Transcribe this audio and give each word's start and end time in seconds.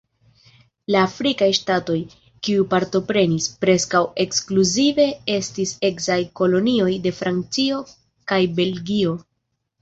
La 0.93 1.01
afrikaj 1.07 1.49
ŝtatoj, 1.57 1.97
kiuj 2.47 2.63
partoprenis, 2.71 3.49
preskaŭ 3.65 4.01
ekskluzive 4.23 5.05
estis 5.35 5.75
eksaj 5.91 6.17
kolonioj 6.41 6.89
de 7.05 7.13
Francio 7.21 7.79
kaj 8.33 8.41
Belgio. 8.63 9.15